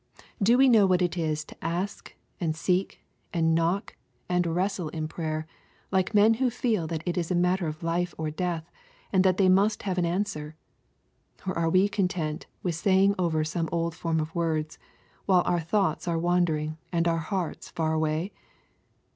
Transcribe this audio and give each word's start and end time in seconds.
—Do 0.41 0.57
we 0.57 0.67
know 0.67 0.87
what 0.87 1.03
it 1.03 1.15
is 1.15 1.45
to" 1.45 1.63
ask," 1.77 2.15
and" 2.39 2.55
seek," 2.57 3.01
and 3.35 3.51
*^ 3.51 3.51
knock," 3.53 3.95
and 4.27 4.47
wrestle 4.47 4.89
in 4.89 5.07
prayer, 5.07 5.45
like 5.91 6.15
men 6.15 6.33
who 6.33 6.49
feel 6.49 6.87
that 6.87 7.03
it 7.05 7.19
is 7.19 7.29
a 7.29 7.35
matter 7.35 7.67
of 7.67 7.83
life 7.83 8.15
or 8.17 8.31
death, 8.31 8.71
and 9.13 9.23
that 9.23 9.37
they 9.37 9.47
must 9.47 9.83
have 9.83 9.99
an 9.99 10.05
answer?— 10.07 10.55
Or 11.45 11.55
are 11.55 11.69
we 11.69 11.87
content 11.87 12.47
with 12.63 12.73
saying 12.73 13.13
over 13.19 13.43
some 13.43 13.69
old 13.71 13.93
form 13.93 14.19
of 14.19 14.33
words, 14.33 14.79
while 15.27 15.43
our 15.45 15.59
thoughts 15.61 16.07
are 16.07 16.17
wander 16.17 16.57
ing, 16.57 16.79
and 16.91 17.07
our 17.07 17.19
hearts 17.19 17.69
far 17.69 17.93
away 17.93 18.33